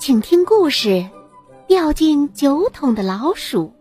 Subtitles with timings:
[0.00, 1.08] 请听故事：
[1.68, 3.72] 掉进酒桶的老鼠。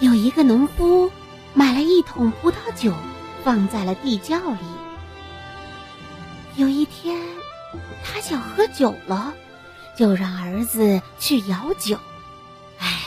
[0.00, 1.10] 有一个农夫
[1.52, 2.92] 买了一桶葡萄酒，
[3.42, 4.58] 放在了地窖里。
[6.56, 7.20] 有一天，
[8.04, 9.34] 他想喝酒了，
[9.96, 11.98] 就让儿子去舀酒。
[12.78, 13.00] 唉，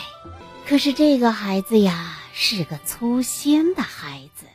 [0.67, 2.15] 可是这个孩子呀。
[2.41, 4.45] 是个粗心的孩子，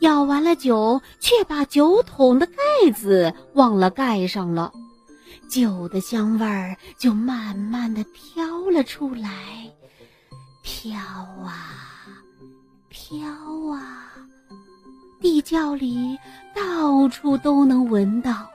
[0.00, 4.72] 舀完了酒，却把酒桶的盖子忘了盖上了，
[5.48, 9.30] 酒的香味儿就慢慢的飘了出来，
[10.64, 11.78] 飘啊
[12.88, 13.28] 飘
[13.72, 14.10] 啊，
[15.20, 16.18] 地窖里
[16.52, 18.50] 到处都能闻到。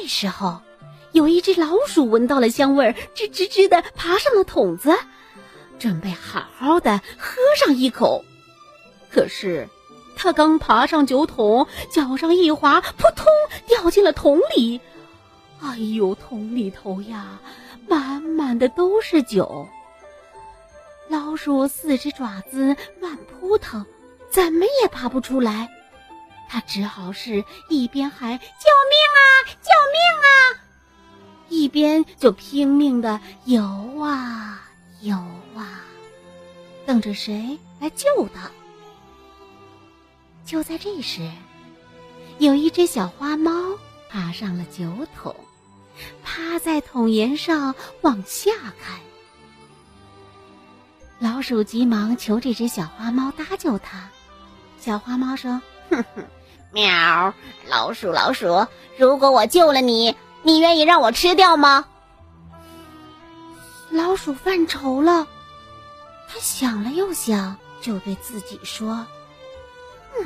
[0.00, 0.60] 这时候。
[1.12, 4.94] 有一只老鼠闻到了香味儿，吱吱吱的爬上了桶子，
[5.78, 8.22] 准备好好的喝上一口。
[9.10, 9.66] 可是，
[10.16, 13.26] 它刚爬上酒桶，脚上一滑，扑通
[13.66, 14.80] 掉进了桶里。
[15.60, 17.40] 哎呦，桶里头呀，
[17.88, 19.66] 满满的都是酒。
[21.08, 23.84] 老鼠四只爪子乱扑腾，
[24.30, 25.68] 怎么也爬不出来。
[26.48, 29.20] 他只好是一边喊：“救命啊！
[29.62, 30.28] 救命啊！”
[31.50, 33.62] 一边就拼命的游
[34.02, 34.68] 啊
[35.00, 35.14] 游
[35.56, 35.82] 啊，
[36.84, 38.50] 等着谁来救他。
[40.44, 41.30] 就在这时，
[42.38, 45.34] 有一只小花猫爬上了酒桶，
[46.24, 48.98] 趴在桶沿上往下看。
[51.18, 54.08] 老鼠急忙求这只小花猫搭救它。
[54.78, 55.60] 小花猫说
[55.90, 56.24] ：“哼哼，
[56.70, 57.34] 喵，
[57.68, 58.66] 老鼠老鼠，
[58.96, 61.84] 如果我救了你。”你愿意让我吃掉吗？
[63.90, 65.26] 老鼠犯愁了，
[66.28, 69.04] 他想了又想，就对自己说
[70.16, 70.24] ：“嗯，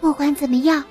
[0.00, 0.82] 不管怎么样，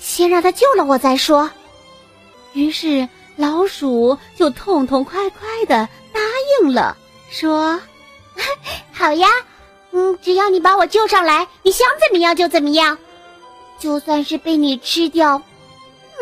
[0.00, 1.48] 先让他救了我再说。
[2.52, 6.20] ”于是老鼠就痛痛快快的答
[6.60, 6.96] 应了，
[7.30, 7.80] 说
[8.92, 9.28] ：“好呀，
[9.92, 12.98] 嗯，只要你把我救上来，你想怎么样就怎么样，
[13.82, 15.42] 就算是被你吃掉，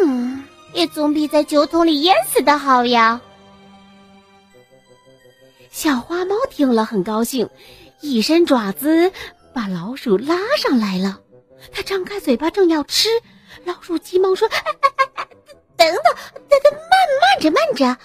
[0.00, 3.21] 嗯。”也总比在酒桶里淹死的好呀！
[5.69, 7.50] 小花猫听了很高兴，
[8.00, 9.10] 一伸爪子
[9.53, 11.19] 把老鼠拉上来了。
[11.72, 13.09] 它张开嘴巴正要吃，
[13.65, 14.48] 老鼠急忙说
[15.77, 16.15] ：“等等，
[16.48, 16.91] 等等，慢
[17.21, 18.00] 慢着，慢着。”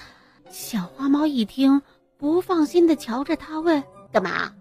[0.49, 1.83] 小花猫一听，
[2.17, 4.51] 不放心的瞧着它问：“干嘛？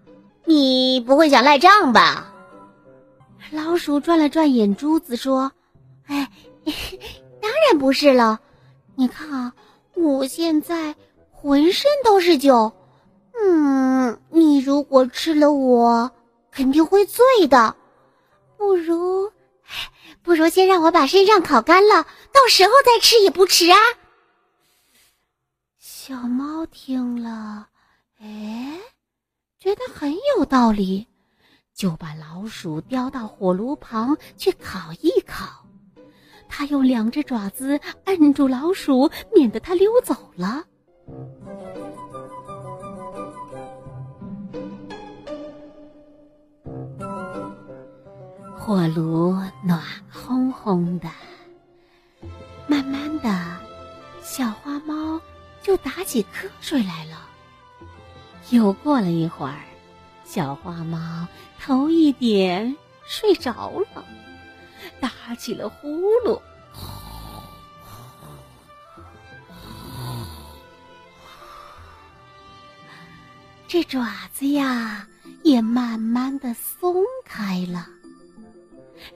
[0.43, 2.31] 你不会想赖账吧？”
[3.55, 5.51] 老鼠转了转眼珠子说
[6.05, 6.29] ：“哎。
[7.41, 8.39] ”当然不是了，
[8.95, 9.53] 你看啊，
[9.93, 10.95] 我现在
[11.29, 12.73] 浑身都是酒，
[13.39, 16.11] 嗯，你如果吃了我，
[16.49, 17.75] 肯定会醉的。
[18.57, 19.31] 不如，
[20.23, 23.77] 不如先让我把身上烤干了，到时候再吃也不迟啊。
[25.77, 27.67] 小猫听了，
[28.19, 28.79] 哎，
[29.59, 31.07] 觉得很有道理，
[31.75, 35.65] 就把老鼠叼到火炉旁去烤一烤。
[36.47, 40.63] 他用两只爪子摁住老鼠，免得它溜走了。
[48.57, 51.09] 火炉暖烘烘的，
[52.67, 53.29] 慢慢的，
[54.21, 55.19] 小花猫
[55.61, 57.27] 就打起瞌睡来了。
[58.51, 59.59] 又过了一会儿，
[60.25, 61.27] 小花猫
[61.59, 62.75] 头一点
[63.05, 64.03] 睡着了。
[64.99, 65.87] 打起了呼
[66.25, 66.39] 噜，
[73.67, 75.07] 这爪子呀
[75.43, 77.87] 也慢慢的松开了。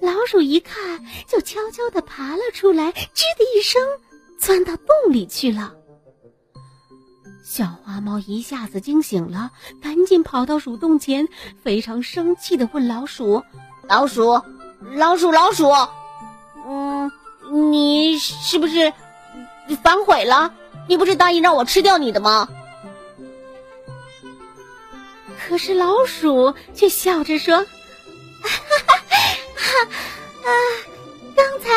[0.02, 3.82] 老鼠一看，就悄悄的爬了出来，吱的一声，
[4.40, 5.76] 钻到洞里去了。
[7.44, 9.52] 小花猫一下子惊醒了，
[9.82, 11.28] 赶紧跑到鼠洞前，
[11.64, 13.44] 非常生气的问老鼠
[13.88, 14.42] ：“老鼠。”
[14.96, 15.70] 老鼠，老鼠，
[16.66, 17.12] 嗯，
[17.70, 18.94] 你是不是
[19.84, 20.54] 反悔了？
[20.88, 22.48] 你不是答应让我吃掉你的吗？
[25.38, 27.58] 可是老鼠却笑着说
[28.42, 28.50] ：“哈
[28.88, 28.96] 哈，
[30.46, 30.50] 啊，
[31.36, 31.70] 刚才，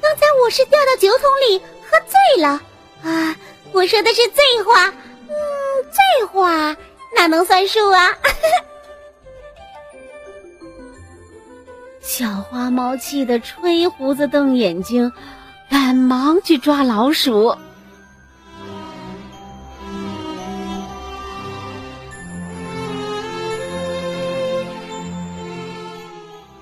[0.00, 1.58] 刚才我是掉到酒桶里
[1.88, 2.60] 喝醉了
[3.04, 3.36] 啊！
[3.74, 4.86] 我说的是醉话，
[5.28, 5.34] 嗯，
[5.90, 6.76] 醉话
[7.16, 8.16] 哪能算数啊？”
[12.00, 15.10] 小花猫气得吹胡子瞪眼睛，
[15.68, 17.48] 赶忙去抓老鼠。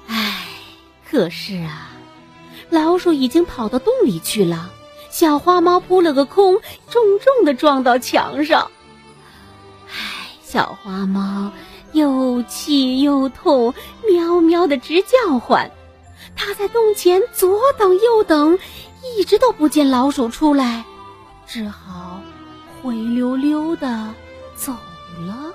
[0.09, 0.47] 唉，
[1.11, 1.91] 可是啊，
[2.71, 4.71] 老鼠已经跑到洞里去了，
[5.13, 6.55] 小花猫扑了个空，
[6.89, 8.69] 重重的撞到墙上。
[9.87, 11.53] 唉，小花猫。
[11.93, 13.75] 又气又痛，
[14.11, 15.71] 喵喵的直叫唤。
[16.35, 18.59] 它在洞前左等右等，
[19.19, 20.83] 一直都不见老鼠出来，
[21.47, 22.19] 只好
[22.83, 24.09] 灰溜溜的
[24.55, 24.73] 走
[25.27, 25.53] 了。